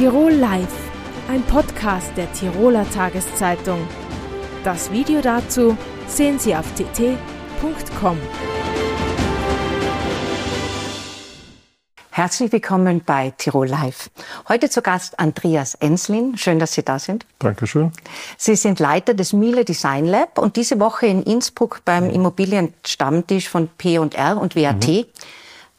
[0.00, 0.90] Tirol Live,
[1.28, 3.86] ein Podcast der Tiroler Tageszeitung.
[4.64, 5.76] Das Video dazu
[6.08, 8.18] sehen Sie auf tt.com.
[12.12, 14.08] Herzlich willkommen bei Tirol Live.
[14.48, 16.38] Heute zu Gast Andreas Enslin.
[16.38, 17.26] Schön, dass Sie da sind.
[17.38, 17.92] Dankeschön.
[18.38, 23.68] Sie sind Leiter des Miele Design Lab und diese Woche in Innsbruck beim Immobilienstammtisch von
[23.68, 24.88] P&R und WAT.
[24.88, 25.04] Mhm.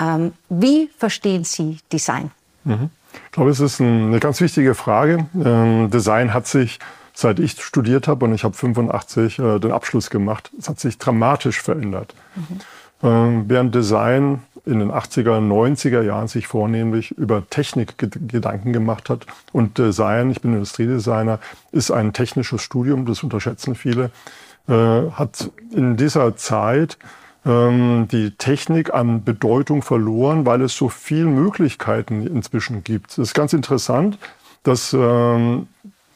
[0.00, 2.30] Ähm, wie verstehen Sie Design?
[2.62, 2.90] Mhm.
[3.26, 5.26] Ich glaube, es ist eine ganz wichtige Frage.
[5.44, 6.78] Ähm, Design hat sich,
[7.12, 10.98] seit ich studiert habe, und ich habe 85 äh, den Abschluss gemacht, es hat sich
[10.98, 12.14] dramatisch verändert.
[12.36, 12.60] Mhm.
[13.02, 19.26] Ähm, während Design in den 80er, 90er Jahren sich vornehmlich über Technik Gedanken gemacht hat.
[19.52, 21.38] Und Design, ich bin Industriedesigner,
[21.70, 24.10] ist ein technisches Studium, das unterschätzen viele,
[24.68, 26.96] äh, hat in dieser Zeit
[27.46, 33.12] ähm, die Technik an Bedeutung verloren, weil es so viele Möglichkeiten inzwischen gibt.
[33.12, 34.18] Es ist ganz interessant,
[34.62, 35.66] dass ähm,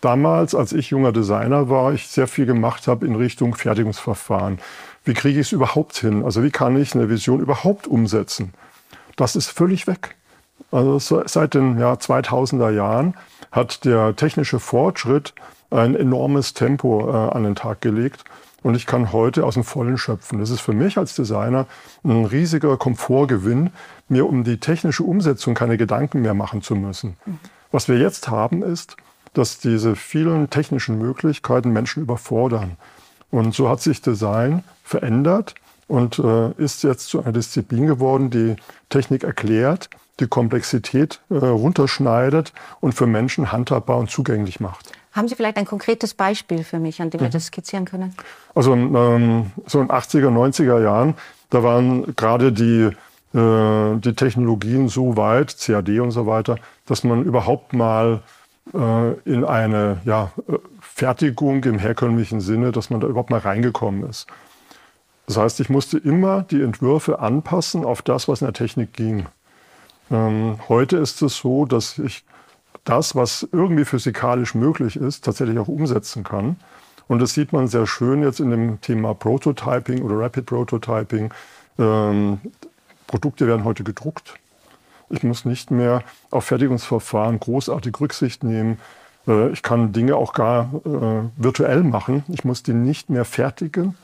[0.00, 4.58] damals, als ich junger Designer war, ich sehr viel gemacht habe in Richtung Fertigungsverfahren.
[5.04, 6.24] Wie kriege ich es überhaupt hin?
[6.24, 8.52] Also wie kann ich eine Vision überhaupt umsetzen?
[9.16, 10.16] Das ist völlig weg.
[10.70, 13.14] Also seit den ja, 2000er Jahren
[13.52, 15.34] hat der technische Fortschritt
[15.70, 18.24] ein enormes Tempo äh, an den Tag gelegt.
[18.66, 20.40] Und ich kann heute aus dem Vollen schöpfen.
[20.40, 21.66] Das ist für mich als Designer
[22.02, 23.70] ein riesiger Komfortgewinn,
[24.08, 27.16] mir um die technische Umsetzung keine Gedanken mehr machen zu müssen.
[27.70, 28.96] Was wir jetzt haben, ist,
[29.34, 32.72] dass diese vielen technischen Möglichkeiten Menschen überfordern.
[33.30, 35.54] Und so hat sich Design verändert
[35.86, 38.56] und äh, ist jetzt zu einer Disziplin geworden, die
[38.88, 44.92] Technik erklärt, die Komplexität äh, runterschneidet und für Menschen handhabbar und zugänglich macht.
[45.12, 47.32] Haben Sie vielleicht ein konkretes Beispiel für mich, an dem wir mhm.
[47.32, 48.14] das skizzieren können?
[48.54, 51.14] Also ähm, so in 80er, 90er Jahren,
[51.50, 52.90] da waren gerade die,
[53.36, 56.56] äh, die Technologien so weit, CAD und so weiter,
[56.86, 58.20] dass man überhaupt mal
[58.74, 64.08] äh, in eine ja, äh, Fertigung im herkömmlichen Sinne, dass man da überhaupt mal reingekommen
[64.08, 64.26] ist.
[65.26, 69.26] Das heißt, ich musste immer die Entwürfe anpassen auf das, was in der Technik ging.
[70.10, 72.24] Ähm, heute ist es so, dass ich
[72.84, 76.56] das, was irgendwie physikalisch möglich ist, tatsächlich auch umsetzen kann.
[77.08, 81.32] Und das sieht man sehr schön jetzt in dem Thema Prototyping oder Rapid Prototyping.
[81.78, 82.40] Ähm,
[83.06, 84.34] Produkte werden heute gedruckt.
[85.08, 88.78] Ich muss nicht mehr auf Fertigungsverfahren großartig Rücksicht nehmen.
[89.26, 92.24] Äh, ich kann Dinge auch gar äh, virtuell machen.
[92.28, 93.96] Ich muss die nicht mehr fertigen.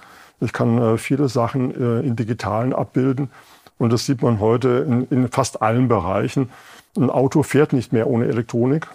[0.43, 3.31] Ich kann äh, viele Sachen äh, in digitalen abbilden.
[3.79, 6.51] Und das sieht man heute in, in, fast allen Bereichen.
[6.97, 8.87] Ein Auto fährt nicht mehr ohne Elektronik.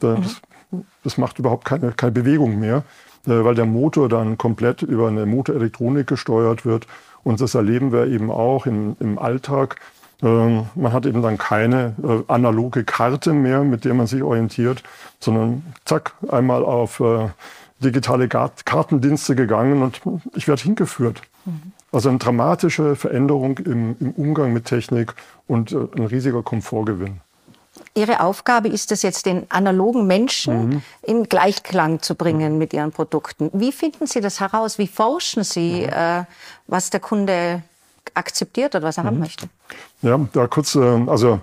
[0.00, 0.84] Das, mhm.
[1.02, 2.84] das macht überhaupt keine, keine Bewegung mehr,
[3.26, 6.86] äh, weil der Motor dann komplett über eine Motorelektronik gesteuert wird.
[7.24, 9.80] Und das erleben wir eben auch im, im Alltag.
[10.22, 14.82] Ähm, man hat eben dann keine äh, analoge Karte mehr, mit der man sich orientiert,
[15.20, 17.28] sondern zack, einmal auf äh,
[17.80, 20.00] digitale Kartendienste gegangen und
[20.34, 21.22] ich werde hingeführt.
[21.44, 21.72] Mhm.
[21.90, 25.14] Also eine dramatische Veränderung im, im Umgang mit Technik
[25.46, 27.20] und äh, ein riesiger Komfortgewinn.
[27.94, 30.82] Ihre Aufgabe ist es jetzt, den analogen Menschen mhm.
[31.02, 32.58] in Gleichklang zu bringen mhm.
[32.58, 33.50] mit Ihren Produkten.
[33.52, 34.78] Wie finden Sie das heraus?
[34.78, 35.92] Wie forschen Sie, mhm.
[35.92, 36.24] äh,
[36.66, 37.62] was der Kunde
[38.14, 39.22] akzeptiert oder was er haben mhm.
[39.22, 39.48] möchte?
[40.02, 41.40] Ja, da kurz, äh, also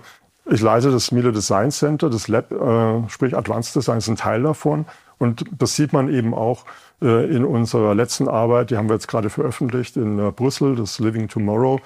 [0.48, 4.42] ich leite das Miele Design Center, das Lab, äh, sprich Advanced Design ist ein Teil
[4.42, 4.86] davon.
[5.18, 6.64] Und das sieht man eben auch
[7.00, 10.98] äh, in unserer letzten Arbeit, die haben wir jetzt gerade veröffentlicht in äh, Brüssel, das
[10.98, 11.80] Living Tomorrow.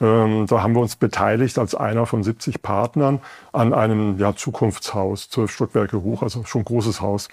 [0.00, 3.20] Ähm, da haben wir uns beteiligt als einer von 70 Partnern
[3.52, 7.28] an einem ja, Zukunftshaus, zwölf Stockwerke hoch, also schon großes Haus.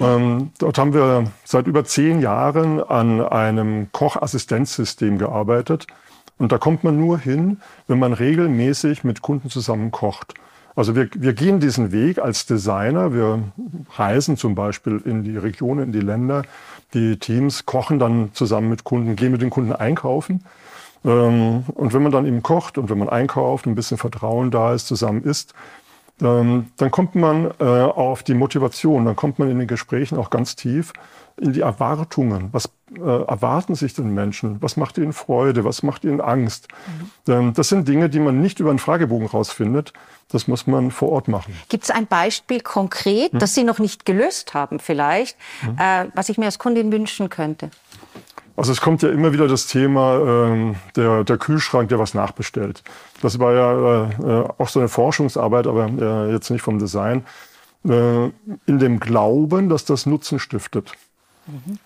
[0.00, 5.86] Ähm, dort haben wir seit über zehn Jahren an einem Kochassistenzsystem gearbeitet.
[6.38, 10.34] Und da kommt man nur hin, wenn man regelmäßig mit Kunden zusammen kocht.
[10.74, 13.12] Also wir, wir gehen diesen Weg als Designer.
[13.12, 13.42] Wir
[13.96, 16.42] reisen zum Beispiel in die Regionen, in die Länder.
[16.94, 20.44] Die Teams kochen dann zusammen mit Kunden, gehen mit den Kunden einkaufen.
[21.04, 24.72] Ähm, und wenn man dann eben kocht und wenn man einkauft, ein bisschen Vertrauen da
[24.72, 25.54] ist, zusammen isst,
[26.20, 30.30] ähm, dann kommt man äh, auf die Motivation, dann kommt man in den Gesprächen auch
[30.30, 30.92] ganz tief
[31.36, 32.48] in die Erwartungen.
[32.52, 34.60] Was äh, erwarten sich denn Menschen?
[34.60, 35.64] Was macht ihnen Freude?
[35.64, 36.68] Was macht ihnen Angst?
[37.26, 37.32] Mhm.
[37.32, 39.92] Ähm, das sind Dinge, die man nicht über einen Fragebogen rausfindet.
[40.30, 41.54] Das muss man vor Ort machen.
[41.68, 43.38] Gibt es ein Beispiel konkret, hm?
[43.38, 45.76] das Sie noch nicht gelöst haben vielleicht, hm?
[45.78, 47.70] äh, was ich mir als Kundin wünschen könnte?
[48.56, 52.82] Also es kommt ja immer wieder das Thema ähm, der, der Kühlschrank, der was nachbestellt.
[53.20, 57.24] Das war ja äh, auch so eine Forschungsarbeit, aber äh, jetzt nicht vom Design,
[57.84, 58.24] äh,
[58.66, 60.92] in dem Glauben, dass das Nutzen stiftet.
[61.46, 61.78] Mhm.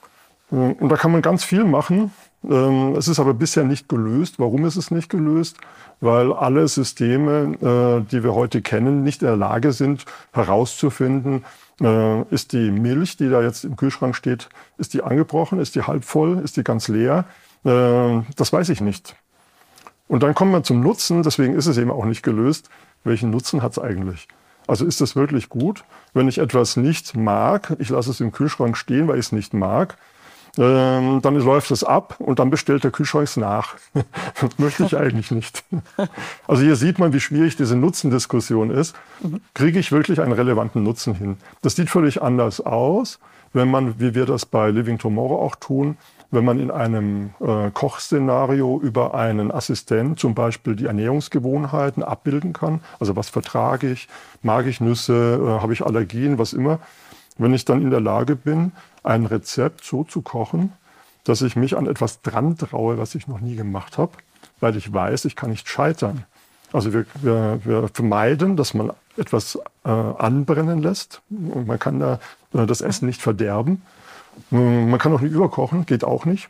[0.50, 2.12] Und da kann man ganz viel machen.
[2.48, 4.38] Ähm, es ist aber bisher nicht gelöst.
[4.38, 5.58] Warum ist es nicht gelöst?
[6.00, 11.44] Weil alle Systeme, äh, die wir heute kennen, nicht in der Lage sind herauszufinden,
[11.80, 14.48] äh, ist die Milch, die da jetzt im Kühlschrank steht,
[14.78, 17.24] ist die angebrochen, ist die halb voll, ist die ganz leer?
[17.64, 19.16] Äh, das weiß ich nicht.
[20.06, 22.70] Und dann kommen wir zum Nutzen, deswegen ist es eben auch nicht gelöst.
[23.02, 24.28] Welchen Nutzen hat es eigentlich?
[24.68, 25.84] Also ist das wirklich gut?
[26.14, 29.54] Wenn ich etwas nicht mag, ich lasse es im Kühlschrank stehen, weil ich es nicht
[29.54, 29.96] mag,
[30.58, 33.76] ähm, dann läuft es ab und dann bestellt der Kühlschrank nach.
[34.40, 35.64] das möchte ich eigentlich nicht.
[36.48, 38.94] Also hier sieht man, wie schwierig diese Nutzendiskussion ist.
[39.54, 41.36] Kriege ich wirklich einen relevanten Nutzen hin?
[41.62, 43.18] Das sieht völlig anders aus,
[43.52, 45.96] wenn man, wie wir das bei Living Tomorrow auch tun,
[46.30, 52.80] wenn man in einem äh, Kochszenario über einen Assistent zum Beispiel die Ernährungsgewohnheiten abbilden kann.
[53.00, 54.08] Also was vertrage ich,
[54.42, 56.78] mag ich Nüsse, äh, habe ich Allergien, was immer.
[57.38, 58.72] Wenn ich dann in der Lage bin,
[59.02, 60.72] ein Rezept so zu kochen,
[61.24, 64.12] dass ich mich an etwas dran traue, was ich noch nie gemacht habe,
[64.60, 66.24] weil ich weiß, ich kann nicht scheitern.
[66.72, 71.22] Also wir, wir, wir vermeiden, dass man etwas äh, anbrennen lässt.
[71.30, 72.18] Und man kann da
[72.54, 73.82] äh, das Essen nicht verderben.
[74.52, 76.48] Äh, man kann auch nicht überkochen, geht auch nicht.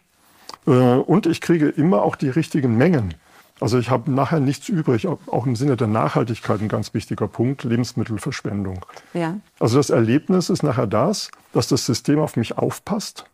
[0.66, 3.14] Äh, und ich kriege immer auch die richtigen Mengen.
[3.58, 7.64] Also ich habe nachher nichts übrig, auch im Sinne der Nachhaltigkeit ein ganz wichtiger Punkt,
[7.64, 8.84] Lebensmittelverschwendung.
[9.14, 9.38] Ja.
[9.58, 13.24] Also das Erlebnis ist nachher das, dass das System auf mich aufpasst,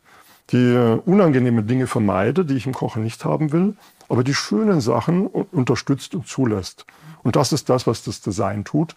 [0.51, 3.75] die unangenehmen Dinge vermeide, die ich im Kochen nicht haben will,
[4.09, 6.87] aber die schönen Sachen unterstützt und zulässt.
[7.25, 8.95] Und das ist das, was das Design tut,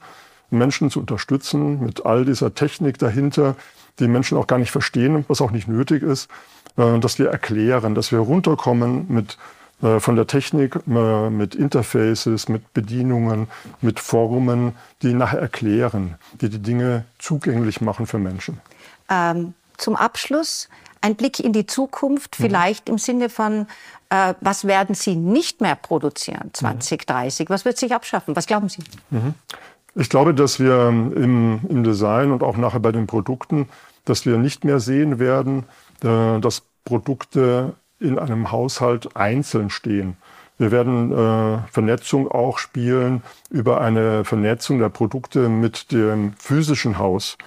[0.52, 3.56] Menschen zu unterstützen mit all dieser Technik dahinter,
[4.00, 6.30] die Menschen auch gar nicht verstehen, was auch nicht nötig ist,
[6.78, 9.38] äh, dass wir erklären, dass wir runterkommen mit äh,
[10.00, 13.48] von der Technik äh, mit Interfaces, mit Bedienungen,
[13.82, 18.60] mit Formen, die nachher erklären, die die Dinge zugänglich machen für Menschen.
[19.10, 20.70] Ähm, zum Abschluss
[21.02, 22.44] ein Blick in die Zukunft, mhm.
[22.44, 22.94] vielleicht mhm.
[22.94, 23.68] im Sinne von,
[24.10, 27.48] äh, was werden Sie nicht mehr produzieren 2030?
[27.48, 27.54] Mhm.
[27.54, 28.36] Was wird sich abschaffen?
[28.36, 28.84] Was glauben Sie?
[29.12, 29.36] Mhm.
[29.96, 33.70] Ich glaube, dass wir im, im, Design und auch nachher bei den Produkten,
[34.04, 35.64] dass wir nicht mehr sehen werden,
[36.04, 40.18] äh, dass Produkte in einem Haushalt einzeln stehen.
[40.58, 47.38] Wir werden äh, Vernetzung auch spielen über eine Vernetzung der Produkte mit dem physischen Haus.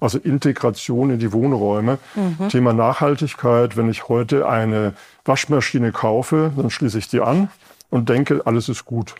[0.00, 1.98] Also Integration in die Wohnräume.
[2.14, 2.48] Mhm.
[2.50, 3.76] Thema Nachhaltigkeit.
[3.76, 4.92] Wenn ich heute eine
[5.24, 7.50] Waschmaschine kaufe, dann schließe ich die an
[7.90, 9.14] und denke, alles ist gut.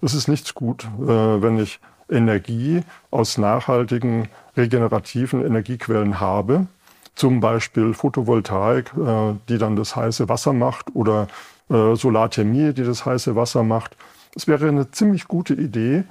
[0.00, 6.66] Das ist nichts gut, äh, wenn ich Energie aus nachhaltigen, regenerativen Energiequellen habe
[7.14, 11.28] zum Beispiel Photovoltaik, äh, die dann das heiße Wasser macht oder
[11.68, 13.96] äh, Solarthermie, die das heiße Wasser macht.
[14.34, 16.04] Es wäre eine ziemlich gute Idee,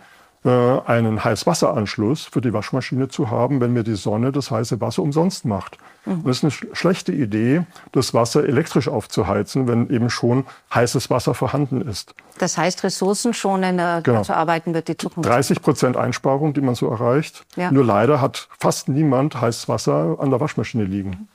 [0.45, 5.43] einen Heißwasseranschluss für die Waschmaschine zu haben, wenn mir die Sonne das heiße Wasser umsonst
[5.43, 5.77] macht.
[6.05, 6.21] Mhm.
[6.21, 11.09] Und es ist eine sch schlechte Idee, das Wasser elektrisch aufzuheizen, wenn eben schon heißes
[11.09, 12.15] Wasser vorhanden ist.
[12.37, 14.21] Das heißt, ressourcenschonender genau.
[14.21, 15.29] zu arbeiten wird die Zukunft.
[15.29, 17.45] 30 Prozent Einsparung, die man so erreicht.
[17.57, 17.69] Ja.
[17.69, 21.27] Nur leider hat fast niemand heißes Wasser an der Waschmaschine liegen.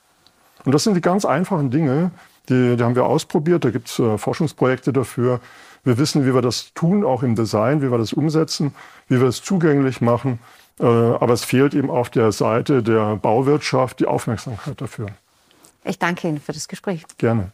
[0.65, 2.11] Und das sind die ganz einfachen Dinge,
[2.49, 3.65] die, die haben wir ausprobiert.
[3.67, 5.41] Da gibt es äh, Forschungsprojekte dafür.
[5.85, 8.75] Wir wissen, wie wir das tun, auch im Design, wie wir das umsetzen,
[9.09, 10.39] wie wir es zugänglich machen.
[10.81, 15.09] Äh, aber es fehlt eben auf der Seite der Bauwirtschaft die Aufmerksamkeit dafür.
[15.85, 17.05] Ich danke Ihnen für das Gespräch.
[17.19, 17.53] Gerne.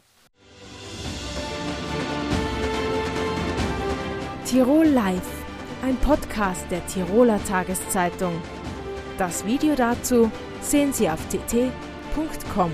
[4.47, 5.21] Tirol Live,
[5.85, 8.33] ein Podcast der Tiroler Tageszeitung.
[9.19, 10.31] Das Video dazu
[10.63, 12.73] sehen Sie auf tt.com.